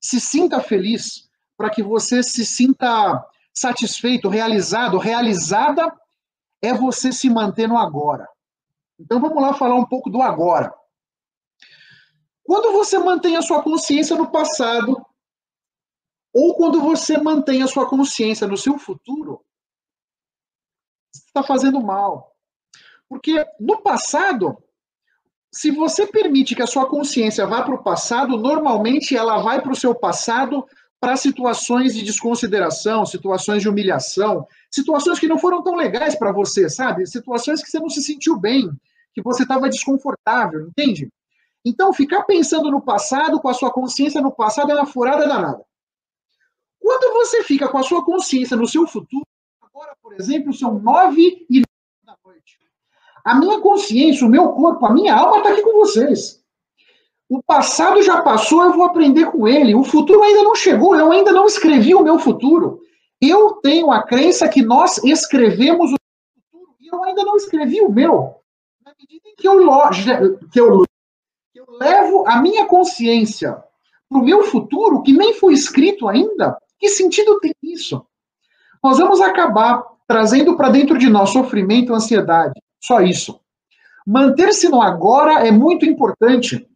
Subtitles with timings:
[0.00, 5.92] se sinta feliz, para que você se sinta satisfeito, realizado, realizada,
[6.62, 8.28] é você se manter no agora.
[8.98, 10.72] Então vamos lá falar um pouco do agora.
[12.44, 15.04] Quando você mantém a sua consciência no passado,
[16.32, 19.44] ou quando você mantém a sua consciência no seu futuro,
[21.12, 22.36] você está fazendo mal.
[23.08, 24.62] Porque no passado,
[25.52, 29.72] se você permite que a sua consciência vá para o passado, normalmente ela vai para
[29.72, 30.66] o seu passado
[31.00, 36.68] para situações de desconsideração, situações de humilhação, situações que não foram tão legais para você,
[36.68, 37.06] sabe?
[37.06, 38.68] Situações que você não se sentiu bem,
[39.14, 41.08] que você estava desconfortável, entende?
[41.64, 45.64] Então, ficar pensando no passado, com a sua consciência no passado, é uma furada danada.
[46.80, 49.26] Quando você fica com a sua consciência no seu futuro,
[49.62, 51.62] agora, por exemplo, são nove e
[52.04, 52.58] da noite.
[53.28, 56.42] A minha consciência, o meu corpo, a minha alma está aqui com vocês.
[57.28, 59.74] O passado já passou, eu vou aprender com ele.
[59.74, 62.80] O futuro ainda não chegou, eu ainda não escrevi o meu futuro.
[63.20, 65.96] Eu tenho a crença que nós escrevemos o
[66.50, 68.36] futuro e eu ainda não escrevi o meu.
[68.82, 69.58] Na medida em que eu,
[70.50, 70.84] que eu,
[71.52, 73.62] que eu levo a minha consciência
[74.08, 78.06] para o meu futuro, que nem foi escrito ainda, que sentido tem isso?
[78.82, 83.40] Nós vamos acabar trazendo para dentro de nós sofrimento, ansiedade, só isso.
[84.06, 86.66] Manter-se no agora é muito importante,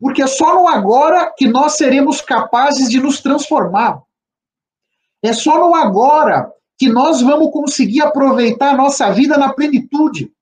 [0.00, 4.02] porque é só no agora que nós seremos capazes de nos transformar.
[5.22, 10.32] É só no agora que nós vamos conseguir aproveitar a nossa vida na plenitude.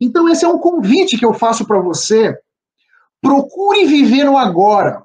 [0.00, 2.36] Então, esse é um convite que eu faço para você.
[3.22, 5.04] Procure viver no agora.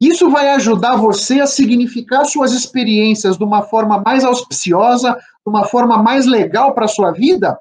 [0.00, 5.66] Isso vai ajudar você a significar suas experiências de uma forma mais auspiciosa, de uma
[5.66, 7.58] forma mais legal para a sua vida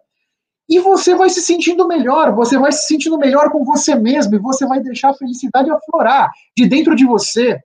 [0.72, 4.40] e você vai se sentindo melhor, você vai se sentindo melhor com você mesmo, e
[4.40, 7.62] você vai deixar a felicidade aflorar de dentro de você.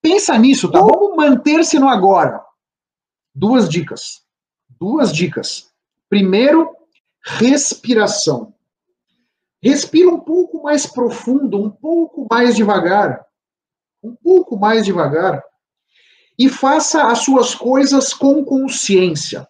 [0.00, 0.80] Pensa nisso, tá?
[0.80, 2.42] Como manter-se no agora?
[3.34, 4.22] Duas dicas.
[4.80, 5.70] Duas dicas.
[6.08, 6.74] Primeiro,
[7.22, 8.54] respiração.
[9.62, 13.22] Respira um pouco mais profundo, um pouco mais devagar.
[14.02, 15.44] Um pouco mais devagar.
[16.38, 19.46] E faça as suas coisas com consciência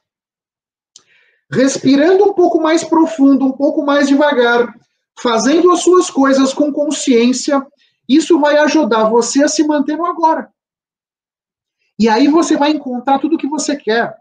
[1.50, 4.72] respirando um pouco mais profundo, um pouco mais devagar,
[5.20, 7.64] fazendo as suas coisas com consciência,
[8.08, 10.50] isso vai ajudar você a se manter no agora.
[11.98, 14.14] E aí você vai encontrar tudo o que você quer.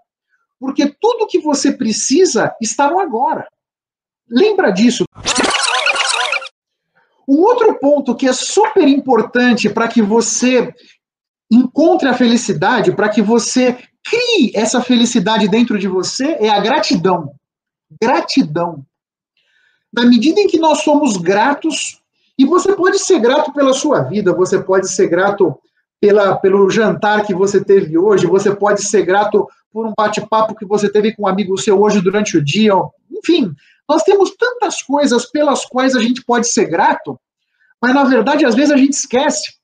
[0.59, 3.47] Porque tudo que você precisa está no agora.
[4.29, 5.05] Lembra disso.
[7.27, 10.73] Um outro ponto que é super importante para que você
[11.49, 17.31] encontre a felicidade, para que você crie essa felicidade dentro de você é a gratidão.
[18.01, 18.85] Gratidão.
[19.91, 21.99] Na medida em que nós somos gratos,
[22.37, 25.59] e você pode ser grato pela sua vida, você pode ser grato
[25.99, 30.65] pela, pelo jantar que você teve hoje, você pode ser grato por um bate-papo que
[30.65, 32.73] você teve com um amigo seu hoje durante o dia.
[33.11, 33.53] Enfim,
[33.87, 37.19] nós temos tantas coisas pelas quais a gente pode ser grato,
[37.81, 39.58] mas na verdade às vezes a gente esquece.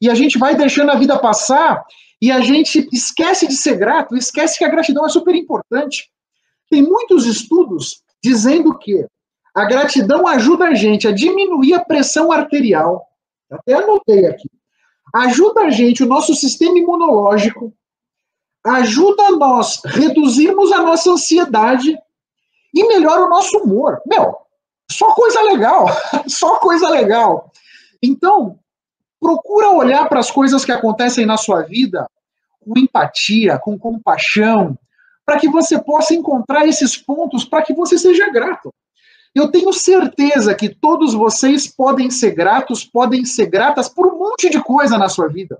[0.00, 1.84] E a gente vai deixando a vida passar
[2.20, 6.10] e a gente esquece de ser grato, esquece que a gratidão é super importante.
[6.70, 9.06] Tem muitos estudos dizendo que
[9.54, 13.06] a gratidão ajuda a gente a diminuir a pressão arterial.
[13.50, 14.48] Até anotei aqui.
[15.14, 17.72] Ajuda a gente, o nosso sistema imunológico,
[18.64, 21.96] ajuda nós reduzirmos a nossa ansiedade
[22.74, 24.00] e melhora o nosso humor.
[24.06, 24.36] Meu,
[24.90, 25.86] só coisa legal,
[26.28, 27.50] só coisa legal.
[28.02, 28.58] Então,
[29.20, 32.08] procura olhar para as coisas que acontecem na sua vida
[32.60, 34.78] com empatia, com compaixão,
[35.24, 38.72] para que você possa encontrar esses pontos para que você seja grato.
[39.34, 44.48] Eu tenho certeza que todos vocês podem ser gratos, podem ser gratas por um monte
[44.48, 45.58] de coisa na sua vida.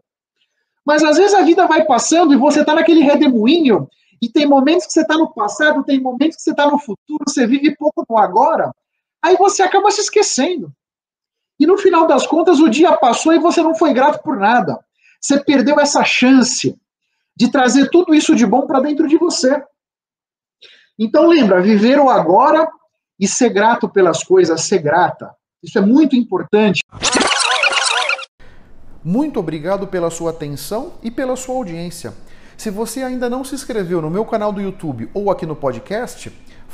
[0.85, 3.89] Mas às vezes a vida vai passando e você está naquele redemoinho,
[4.21, 7.25] e tem momentos que você está no passado, tem momentos que você está no futuro,
[7.27, 8.73] você vive pouco no agora,
[9.23, 10.73] aí você acaba se esquecendo.
[11.59, 14.79] E no final das contas, o dia passou e você não foi grato por nada.
[15.21, 16.77] Você perdeu essa chance
[17.37, 19.63] de trazer tudo isso de bom para dentro de você.
[20.99, 22.69] Então lembra, viver o agora
[23.19, 25.35] e ser grato pelas coisas, ser grata.
[25.63, 26.83] Isso é muito importante.
[29.03, 32.13] Muito obrigado pela sua atenção e pela sua audiência.
[32.57, 36.33] Se você ainda não se inscreveu no meu canal do YouTube ou aqui no podcast,